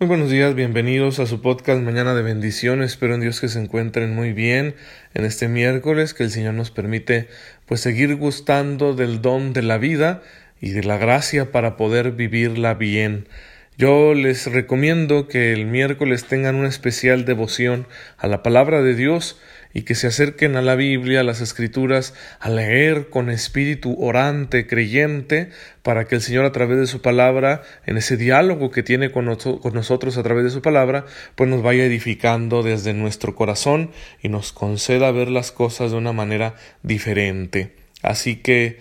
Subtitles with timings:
[0.00, 2.92] Muy buenos días, bienvenidos a su podcast Mañana de Bendiciones.
[2.92, 4.74] Espero en Dios que se encuentren muy bien
[5.12, 7.28] en este miércoles, que el Señor nos permite
[7.66, 10.22] pues seguir gustando del don de la vida
[10.58, 13.28] y de la gracia para poder vivirla bien.
[13.76, 17.86] Yo les recomiendo que el miércoles tengan una especial devoción
[18.16, 19.38] a la palabra de Dios
[19.72, 24.66] y que se acerquen a la Biblia, a las Escrituras, a leer con espíritu orante,
[24.66, 25.50] creyente,
[25.82, 29.34] para que el Señor a través de su palabra, en ese diálogo que tiene con,
[29.36, 33.90] con, nosotros a través de su palabra, pues nos vaya edificando desde nuestro corazón
[34.22, 37.76] y nos conceda ver las cosas de una manera diferente.
[38.02, 38.78] Así que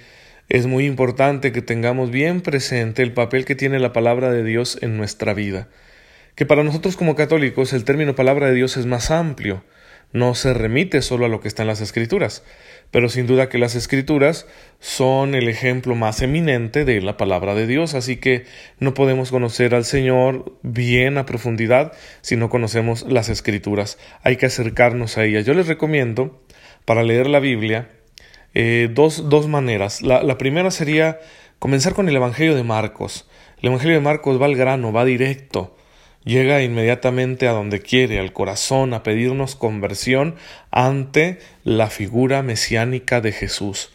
[0.50, 4.80] es muy importante que tengamos bien presente el papel que tiene la palabra de Dios
[4.82, 5.68] en nuestra vida.
[6.34, 9.64] Que para nosotros como católicos el término palabra de Dios es más amplio
[10.12, 12.44] no se remite solo a lo que está en las escrituras,
[12.92, 14.48] pero sin duda que las escrituras
[14.80, 18.46] son el ejemplo más eminente de la palabra de Dios, así que
[18.80, 24.00] no podemos conocer al Señor bien a profundidad si no conocemos las escrituras.
[24.24, 25.46] Hay que acercarnos a ellas.
[25.46, 26.42] Yo les recomiendo,
[26.86, 27.90] para leer la Biblia,
[28.56, 30.02] eh, dos, dos, maneras.
[30.02, 31.20] La, la primera sería
[31.60, 33.30] comenzar con el Evangelio de Marcos.
[33.62, 35.76] El Evangelio de Marcos va al grano, va directo
[36.24, 40.36] llega inmediatamente a donde quiere, al corazón, a pedirnos conversión
[40.72, 43.92] ante la figura mesiánica de Jesús.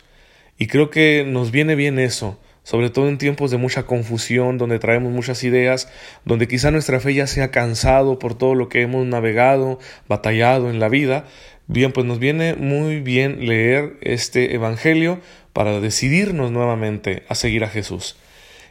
[0.58, 4.78] Y creo que nos viene bien eso, sobre todo en tiempos de mucha confusión, donde
[4.78, 5.88] traemos muchas ideas,
[6.24, 10.70] donde quizá nuestra fe ya se ha cansado por todo lo que hemos navegado, batallado
[10.70, 11.26] en la vida.
[11.66, 15.20] Bien, pues nos viene muy bien leer este Evangelio
[15.52, 18.16] para decidirnos nuevamente a seguir a Jesús.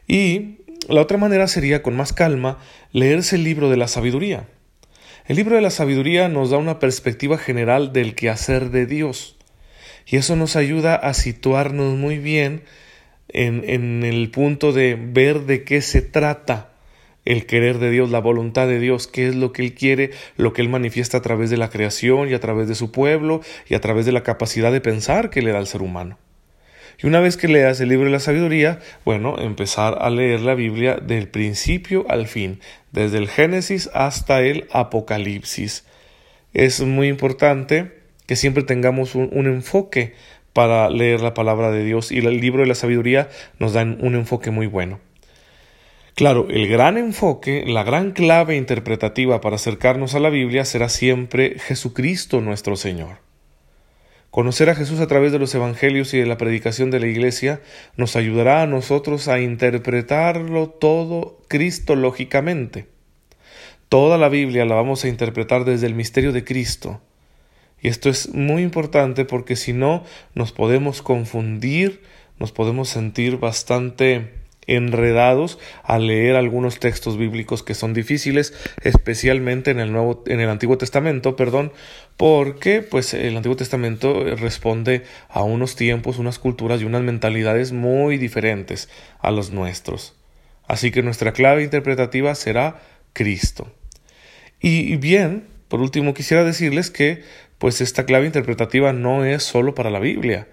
[0.08, 0.58] Y
[0.90, 2.60] la otra manera sería, con más calma,
[2.92, 4.48] leerse el libro de la sabiduría.
[5.26, 9.38] El libro de la sabiduría nos da una perspectiva general del quehacer de Dios.
[10.06, 12.64] Y eso nos ayuda a situarnos muy bien
[13.30, 16.72] en, el punto de ver de qué se trata
[17.26, 20.52] el querer de Dios, la voluntad de Dios, qué es lo que Él quiere, lo
[20.52, 23.76] que Él manifiesta a través de la creación y a través de su pueblo y
[23.76, 26.18] a través de la capacidad de pensar que le da al ser humano.
[27.02, 30.56] Y una vez que leas el libro de la sabiduría, bueno, empezar a leer la
[30.56, 32.60] Biblia del principio al fin,
[32.92, 35.86] desde el Génesis hasta el Apocalipsis.
[36.54, 40.14] Es muy importante que siempre tengamos un, enfoque
[40.54, 44.16] para leer la palabra de Dios y el libro de la sabiduría nos da un
[44.16, 45.00] enfoque muy bueno.
[46.16, 51.58] Claro, el gran enfoque, la gran clave interpretativa para acercarnos a la Biblia será siempre
[51.58, 53.18] Jesucristo nuestro Señor.
[54.34, 57.62] Conocer a Jesús a través de los Evangelios y de la predicación de la Iglesia
[57.98, 62.88] nos ayudará a nosotros a interpretarlo todo cristológicamente.
[63.90, 67.00] Toda la Biblia la vamos a interpretar desde el misterio de Cristo.
[67.80, 72.02] Y esto es muy importante porque si no nos podemos confundir,
[72.40, 74.32] nos podemos sentir bastante
[74.68, 80.50] enredados al leer algunos textos bíblicos que son difíciles, especialmente en el Nuevo en el
[80.50, 81.72] Antiguo Testamento, perdón,
[82.18, 88.18] porque pues el Antiguo Testamento responde a unos tiempos, unas culturas y unas mentalidades muy
[88.18, 90.16] diferentes a los nuestros.
[90.68, 92.82] Así que nuestra clave interpretativa será
[93.14, 93.72] Cristo.
[94.60, 97.24] Y bien, por último quisiera decirles que
[97.58, 100.48] pues esta clave interpretativa no es solo para la Biblia.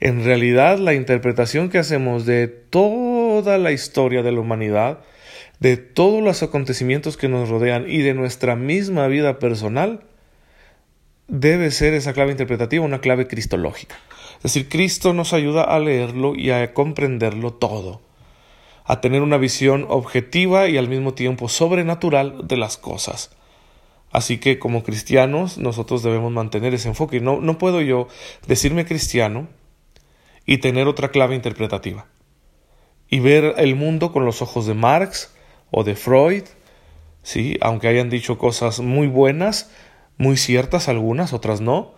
[0.00, 5.00] En realidad la interpretación que hacemos de toda la historia de la humanidad,
[5.60, 10.00] de todos los acontecimientos que nos rodean y de nuestra misma vida personal,
[11.28, 13.96] debe ser esa clave interpretativa una clave cristológica.
[14.36, 18.02] Es decir, Cristo nos ayuda a leerlo y a comprenderlo todo,
[18.84, 23.30] a tener una visión objetiva y al mismo tiempo sobrenatural de las cosas.
[24.12, 27.20] Así que como cristianos nosotros debemos mantener ese enfoque.
[27.20, 28.06] No, no puedo yo
[28.46, 29.48] decirme cristiano
[30.46, 32.06] y tener otra clave interpretativa
[33.08, 35.32] y ver el mundo con los ojos de Marx
[35.70, 36.44] o de Freud,
[37.22, 39.70] sí, aunque hayan dicho cosas muy buenas,
[40.16, 41.92] muy ciertas algunas, otras no,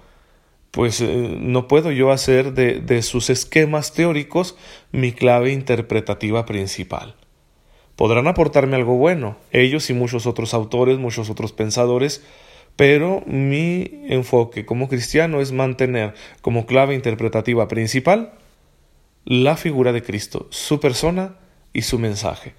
[0.71, 4.57] pues eh, no puedo yo hacer de, de sus esquemas teóricos
[4.93, 7.15] mi clave interpretativa principal.
[7.97, 12.23] Podrán aportarme algo bueno, ellos y muchos otros autores, muchos otros pensadores,
[12.77, 18.35] pero mi enfoque como cristiano es mantener como clave interpretativa principal
[19.25, 21.37] la figura de Cristo, su persona
[21.73, 22.55] y su mensaje.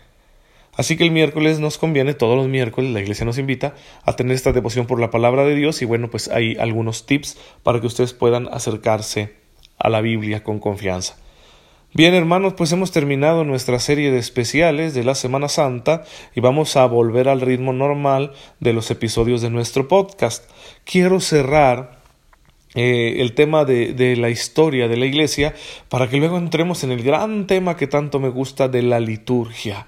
[0.77, 4.35] Así que el miércoles nos conviene, todos los miércoles la iglesia nos invita a tener
[4.35, 7.87] esta devoción por la palabra de Dios y bueno, pues hay algunos tips para que
[7.87, 9.33] ustedes puedan acercarse
[9.79, 11.17] a la Biblia con confianza.
[11.93, 16.03] Bien hermanos, pues hemos terminado nuestra serie de especiales de la Semana Santa
[16.35, 20.47] y vamos a volver al ritmo normal de los episodios de nuestro podcast.
[20.83, 22.01] Quiero cerrar
[22.75, 25.55] eh, el tema de, de, la historia de la iglesia
[25.89, 29.87] para que luego entremos en el gran tema que tanto me gusta de la liturgia.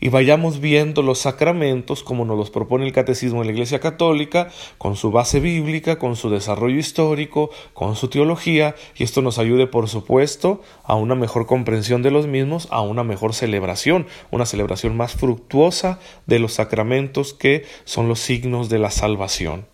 [0.00, 4.48] Y vayamos viendo los sacramentos como nos los propone el Catecismo de la Iglesia Católica,
[4.78, 9.66] con su base bíblica, con su desarrollo histórico, con su teología, y esto nos ayude,
[9.66, 14.96] por supuesto, a una mejor comprensión de los mismos, a una mejor celebración, una celebración
[14.96, 19.66] más fructuosa de los sacramentos que son los signos de la salvación.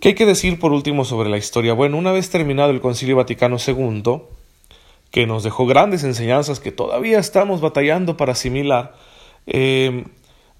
[0.00, 1.72] ¿Qué hay que decir por último sobre la historia?
[1.72, 4.22] Bueno, una vez terminado el Concilio Vaticano II,
[5.10, 8.94] que nos dejó grandes enseñanzas que todavía estamos batallando para asimilar,
[9.46, 10.04] eh,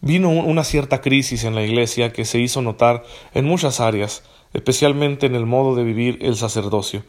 [0.01, 3.05] vino una cierta crisis en la Iglesia que se hizo notar
[3.35, 4.23] en muchas áreas,
[4.55, 7.05] especialmente en el modo de vivir el sacerdocio.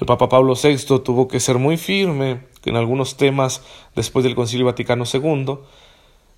[0.00, 3.62] El Papa Pablo VI tuvo que ser muy firme en algunos temas
[3.96, 5.58] después del Concilio Vaticano II,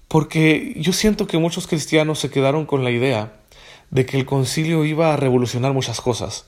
[0.09, 3.41] porque yo siento que muchos cristianos se quedaron con la idea
[3.91, 6.47] de que el concilio iba a revolucionar muchas cosas.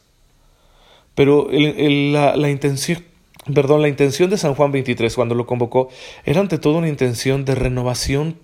[1.14, 3.04] Pero la, intención,
[3.52, 5.88] perdón, la intención de San Juan 23 cuando lo convocó
[6.24, 8.38] era ante todo una intención de renovación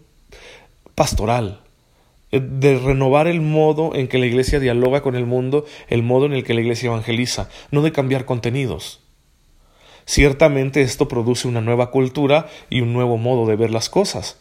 [0.95, 1.61] pastoral,
[2.33, 6.27] eh, de renovar el modo en que la iglesia dialoga con el mundo, el modo
[6.27, 9.01] en el que la iglesia evangeliza, no de cambiar contenidos.
[10.05, 14.41] Ciertamente esto produce una nueva cultura y un nuevo modo de ver las cosas.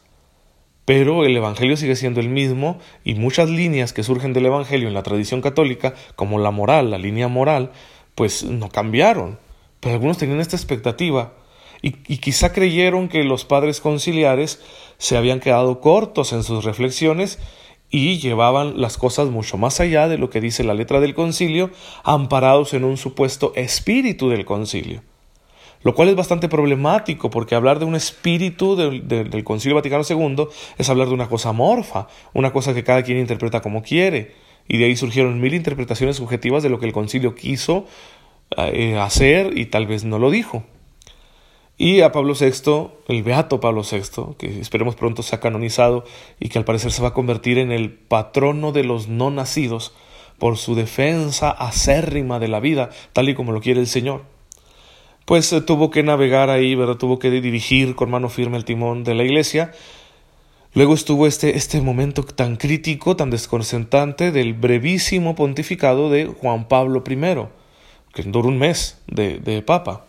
[0.86, 4.94] Pero el Evangelio sigue siendo el mismo y muchas líneas que surgen del Evangelio en
[4.94, 7.74] la tradición católica, como la moral, la línea moral,
[8.16, 9.38] pues no cambiaron.
[9.80, 11.34] Pero algunos tenían esta expectativa
[11.82, 14.62] y, quizá creyeron que los padres conciliares
[14.98, 17.40] se habían quedado cortos en sus reflexiones
[17.90, 21.70] y llevaban las cosas mucho más allá de lo que dice la letra del concilio,
[22.04, 25.04] amparados en un supuesto espíritu del concilio.
[25.84, 30.48] Lo cual es bastante problemático porque hablar de un espíritu del, Concilio Vaticano II
[30.78, 34.34] es hablar de una cosa amorfa, una cosa que cada quien interpreta como quiere,
[34.68, 37.86] y de ahí surgieron mil interpretaciones subjetivas de lo que el concilio quiso
[38.56, 40.64] hacer y tal vez no lo dijo.
[41.78, 46.06] Y a Pablo VI, el beato Pablo VI, que esperemos pronto sea canonizado
[46.40, 49.94] y que al parecer se va a convertir en el patrono de los no nacidos
[50.40, 54.24] por su defensa acérrima de la vida, tal y como lo quiere el Señor
[55.28, 56.96] pues eh, tuvo que navegar ahí, ¿verdad?
[56.96, 59.74] Tuvo que dirigir con mano firme el timón de la iglesia.
[60.74, 67.04] Luego estuvo este, este momento tan crítico, tan desconcertante del brevísimo pontificado de Juan Pablo
[67.06, 67.18] I,
[68.18, 70.08] que duró un mes de, papa.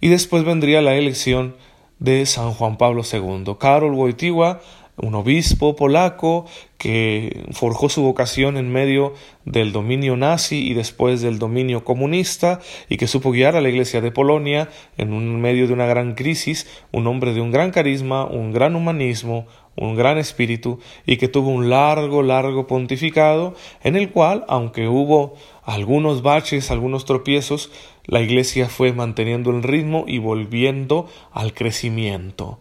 [0.00, 1.54] Y después vendría la elección
[1.98, 3.56] de San Juan Pablo II.
[3.58, 4.60] Karol Wojtyła
[4.98, 6.46] un obispo polaco
[6.78, 9.12] que forjó su vocación en medio
[9.44, 14.00] del dominio nazi y después del dominio comunista y que supo guiar a la Iglesia
[14.00, 18.24] de Polonia en un medio de una gran crisis, un hombre de un gran carisma,
[18.24, 24.10] un gran humanismo, un gran espíritu y que tuvo un largo, largo pontificado en el
[24.10, 25.34] cual, aunque hubo
[25.64, 27.70] algunos baches, algunos tropiezos,
[28.04, 32.60] la Iglesia fue manteniendo el ritmo y volviendo al crecimiento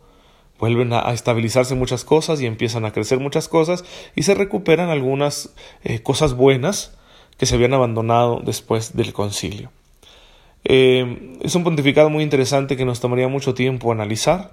[0.60, 3.84] vuelven a, estabilizarse muchas cosas y empiezan a crecer muchas cosas
[4.16, 5.54] y se recuperan algunas
[5.84, 6.98] eh, cosas buenas
[7.38, 9.72] que se habían abandonado después del concilio.
[10.64, 14.50] Eh, es un pontificado muy interesante que nos tomaría mucho tiempo analizar.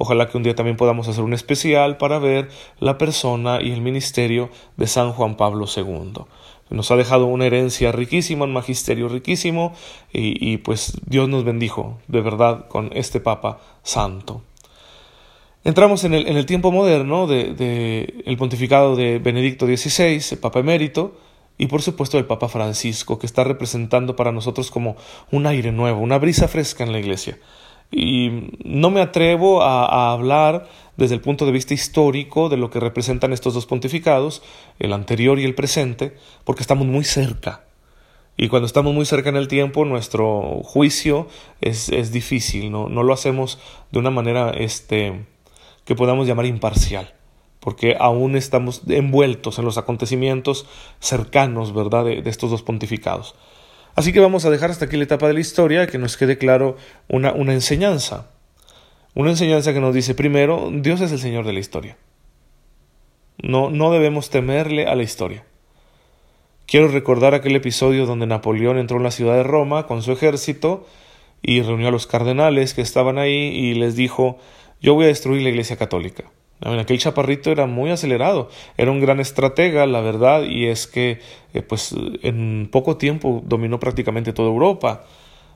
[0.00, 2.48] Ojalá que un día también podamos hacer un especial para ver
[2.78, 6.24] la persona y el ministerio de San Juan Pablo II.
[6.70, 9.74] Nos ha dejado una herencia riquísima, un magisterio riquísimo
[10.12, 14.42] y, pues Dios nos bendijo de verdad con este Papa Santo.
[15.64, 21.16] Entramos en el, tiempo moderno del de, pontificado de Benedicto XVI, el Papa emérito,
[21.56, 24.96] y por supuesto el Papa Francisco, que está representando para nosotros como
[25.32, 27.38] un aire nuevo, una brisa fresca en la Iglesia.
[27.90, 32.80] Y no me atrevo a, hablar desde el punto de vista histórico de lo que
[32.80, 34.42] representan estos dos pontificados,
[34.78, 37.64] el anterior y el presente, porque estamos muy cerca.
[38.36, 41.26] Y cuando estamos muy cerca en el tiempo, nuestro juicio
[41.60, 42.88] es, es difícil, ¿no?
[42.88, 43.58] no lo hacemos
[43.90, 45.26] de una manera este,
[45.88, 47.14] que podamos llamar imparcial,
[47.60, 50.66] porque aún estamos envueltos en los acontecimientos
[51.00, 53.34] cercanos, ¿verdad?, de, estos dos pontificados.
[53.98, 56.38] Así que vamos a dejar hasta aquí la etapa de la historia, que nos quede
[56.38, 56.76] claro
[57.08, 58.30] una, una enseñanza.
[59.16, 61.96] Una enseñanza que nos dice, primero, Dios es el Señor de la historia.
[63.42, 65.42] No, no debemos temerle a la historia.
[66.64, 70.86] Quiero recordar aquel episodio donde Napoleón entró en la ciudad de Roma con su ejército
[71.42, 74.38] y reunió a los cardenales que estaban ahí y les dijo
[74.80, 76.22] yo voy a destruir la Iglesia Católica.
[76.60, 81.20] Aquel chaparrito era muy acelerado, era un gran estratega, la verdad, y es que
[81.54, 85.04] eh, pues en poco tiempo dominó prácticamente toda Europa,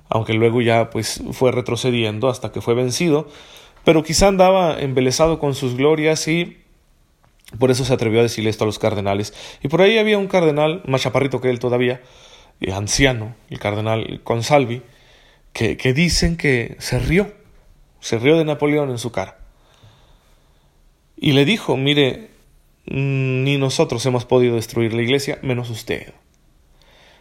[0.08, 3.28] aunque luego ya pues fue retrocediendo hasta que fue vencido,
[3.84, 6.58] pero quizá andaba embelesado con sus glorias y
[7.58, 9.34] por eso se atrevió a decirle esto a los cardenales.
[9.62, 12.00] Y por ahí había un cardenal, más chaparrito que él todavía,
[12.60, 14.82] eh, anciano, el cardenal Consalvi,
[15.52, 17.42] que, que dicen que se rió
[18.02, 19.38] se rió de Napoleón en su cara.
[21.22, 22.30] Y le dijo, mire,
[22.86, 26.14] mm, ni nosotros hemos podido destruir la iglesia, menos usted.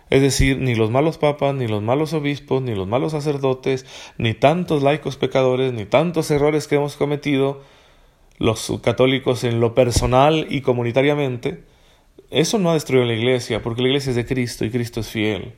[0.09, 3.85] Es decir, ni los malos papas, ni los malos obispos, ni los malos sacerdotes,
[4.17, 7.61] ni tantos laicos pecadores, ni tantos errores que hemos cometido,
[8.39, 11.63] los católicos en lo personal y comunitariamente,
[12.31, 15.09] eso no ha destruido la iglesia, porque la iglesia es de Cristo y Cristo es
[15.09, 15.53] fiel.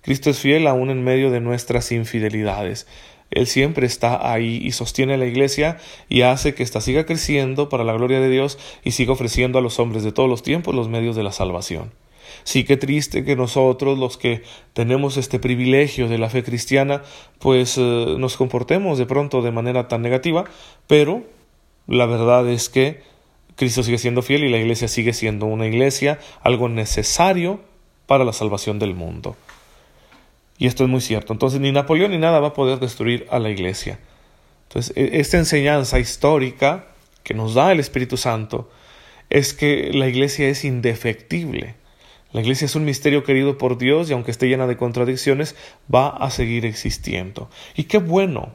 [0.00, 2.86] Cristo es fiel aún en medio de nuestras infidelidades.
[3.30, 7.68] Él siempre está ahí y sostiene a la iglesia y hace que ésta siga creciendo
[7.68, 10.74] para la gloria de Dios y siga ofreciendo a los hombres de todos los tiempos
[10.74, 11.92] los medios de la salvación.
[12.44, 17.02] Sí, qué triste que nosotros, los que tenemos este privilegio de la fe cristiana,
[17.38, 20.44] pues eh, nos comportemos de pronto de manera tan negativa,
[20.86, 21.24] pero
[21.86, 23.02] la verdad es que
[23.56, 27.60] Cristo sigue siendo fiel y la iglesia sigue siendo una iglesia, algo necesario
[28.06, 29.36] para la salvación del mundo.
[30.60, 31.32] Y esto es muy cierto.
[31.32, 33.98] Entonces ni Napoleón ni nada va a poder destruir a la iglesia.
[34.68, 36.84] Entonces e, esta enseñanza histórica
[37.24, 38.70] que nos da el Espíritu Santo
[39.30, 41.76] es que la iglesia es indefectible.
[42.32, 45.56] La iglesia es un misterio querido por Dios y aunque esté llena de contradicciones,
[45.92, 47.48] va a seguir existiendo.
[47.74, 48.50] Y qué bueno,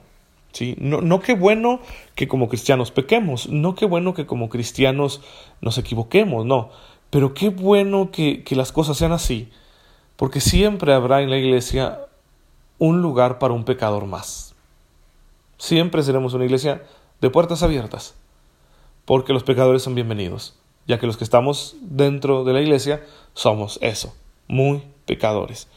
[0.54, 0.76] ¿sí?
[0.78, 1.82] No, no qué bueno
[2.14, 5.22] que como cristianos pequemos, no qué bueno que como cristianos
[5.60, 6.70] nos equivoquemos, no,
[7.10, 9.50] pero qué bueno que, que las cosas sean así,
[10.16, 12.00] porque siempre habrá en la iglesia
[12.78, 14.56] un lugar para un pecador más.
[15.58, 16.84] Siempre seremos una iglesia
[17.22, 18.16] de puertas abiertas,
[19.06, 20.56] porque los pecadores son bienvenidos,
[20.88, 23.04] ya que los que estamos dentro de la iglesia
[23.34, 24.14] somos eso,
[24.48, 25.68] muy pecadores.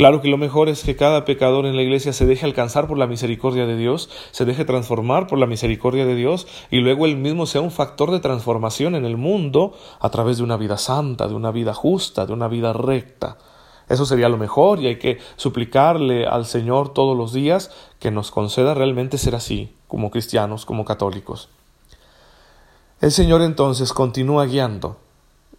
[0.00, 2.96] Claro que lo mejor es que cada pecador en la iglesia se deje alcanzar por
[2.96, 7.18] la misericordia de Dios, se deje transformar por la misericordia de Dios y luego él
[7.18, 11.28] mismo sea un factor de transformación en el mundo a través de una vida santa,
[11.28, 13.36] de una vida justa, de una vida recta.
[13.90, 18.30] Eso sería lo mejor y hay que suplicarle al Señor todos los días que nos
[18.30, 21.50] conceda realmente ser así, como cristianos, como católicos.
[23.02, 24.96] El Señor entonces continúa guiando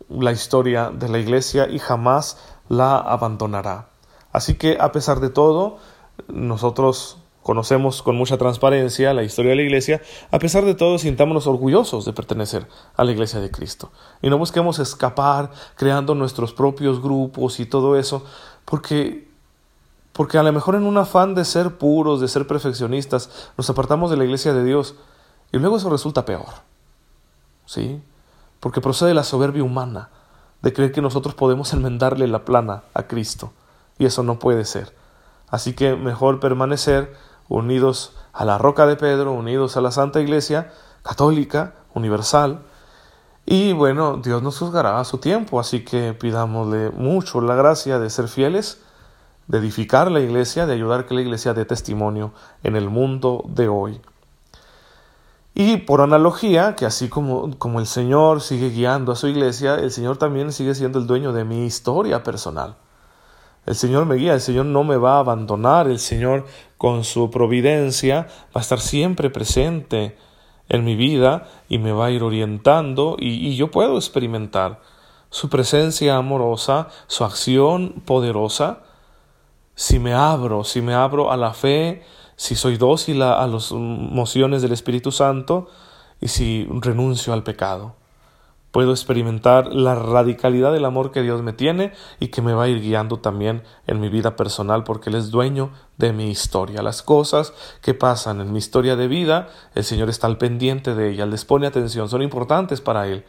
[0.10, 3.91] la historia de la Iglesia y jamás la abandonará.
[4.32, 5.78] Así que a pesar de todo,
[6.28, 11.48] nosotros conocemos con mucha transparencia la historia de la Iglesia, a pesar de todo sintámonos
[11.48, 13.92] orgullosos de pertenecer a la Iglesia de Cristo.
[14.22, 18.24] Y no busquemos escapar creando nuestros propios grupos y todo eso,
[18.66, 19.30] porque
[20.14, 24.12] porque a lo mejor en un afán de ser puros, de ser perfeccionistas, nos apartamos
[24.12, 24.96] de la iglesia de Dios
[25.54, 26.50] y luego eso resulta peor.
[27.66, 28.02] ¿Sí?
[28.60, 30.10] Porque procede la soberbia humana
[30.62, 33.54] de creer que nosotros podemos enmendarle la plana a Cristo
[33.98, 34.96] y eso no puede ser.
[35.48, 37.14] Así que mejor permanecer
[37.50, 40.72] unidos a la roca de Pedro, unidos a la Santa Iglesia
[41.04, 42.62] católica, universal,
[43.46, 48.10] y bueno, Dios nos juzgará a su tiempo, así que pidámosle mucho la gracia de
[48.10, 48.82] ser fieles,
[49.48, 52.32] de edificar la iglesia, de ayudar que la iglesia dé testimonio
[52.64, 54.00] en el mundo de hoy.
[55.54, 59.92] Y por analogía, que así como, como el Señor sigue guiando a su iglesia, el
[59.92, 62.78] Señor también sigue siendo el dueño de mi historia personal.
[63.66, 67.30] El Señor me guía, el Señor no me va a abandonar, el Señor con su
[67.30, 70.18] providencia va a estar siempre presente
[70.68, 74.82] en mi vida y me va a ir orientando y, yo puedo experimentar
[75.30, 78.82] su presencia amorosa, su acción poderosa,
[79.76, 82.04] si me abro, si me abro a la fe,
[82.36, 85.68] si soy dócil a, a las mociones del Espíritu Santo
[86.20, 88.01] y si renuncio al pecado.
[88.72, 92.68] Puedo experimentar la radicalidad del amor que Dios me tiene y que me va a
[92.70, 96.82] ir guiando también en mi vida personal porque Él es dueño de mi historia.
[96.82, 101.10] Las cosas que pasan en mi historia de vida, el Señor está al pendiente de
[101.10, 103.26] ellas, les pone atención, son importantes para Él.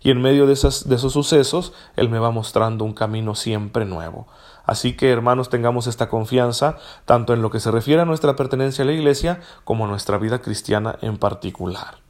[0.00, 3.84] Y en medio de, esas, de esos sucesos, Él me va mostrando un camino siempre
[3.84, 4.26] nuevo.
[4.64, 8.84] Así que, hermanos, tengamos esta confianza, tanto en lo que se refiere a nuestra pertenencia
[8.84, 12.07] a la Iglesia, como a nuestra vida cristiana en particular.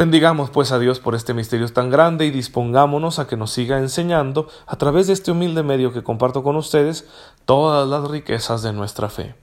[0.00, 3.76] Bendigamos pues a Dios por este misterio tan grande y dispongámonos a que nos siga
[3.76, 7.06] enseñando a través de este humilde medio que comparto con ustedes
[7.44, 9.34] todas las riquezas de nuestra fe.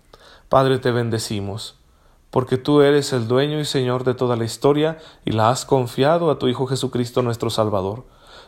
[0.50, 1.76] Padre, te bendecimos,
[2.32, 6.32] porque tú eres el dueño y Señor de toda la historia y la has confiado
[6.32, 8.06] a tu Hijo Jesucristo nuestro Salvador.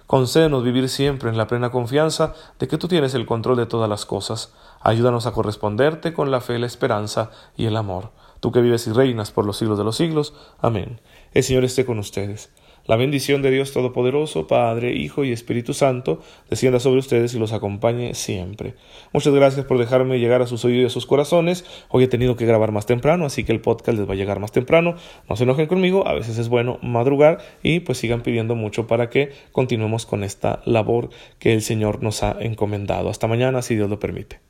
[0.07, 3.87] Concédenos vivir siempre en la plena confianza de que tú tienes el control de todas
[3.87, 4.51] las cosas.
[4.81, 8.11] Ayúdanos a corresponderte con la fe, la esperanza y el amor.
[8.39, 10.33] Tú que vives y reinas por los siglos de los siglos.
[10.59, 11.01] Amén.
[11.33, 12.51] El Señor esté con ustedes.
[12.89, 17.53] La bendición de Dios Todopoderoso, Padre, Hijo y Espíritu Santo, descienda sobre ustedes y los
[17.53, 18.73] acompañe siempre.
[19.13, 21.65] Muchas gracias por dejarme llegar a sus oídos y a sus corazones.
[21.89, 24.39] Hoy he tenido que grabar más temprano, así que el podcast les va a llegar
[24.39, 24.95] más temprano.
[25.29, 29.11] No se enojen conmigo, a veces es bueno madrugar y pues sigan pidiendo mucho para
[29.11, 33.09] que continuemos con esta labor que el Señor nos ha encomendado.
[33.09, 34.48] Hasta mañana, si Dios lo permite.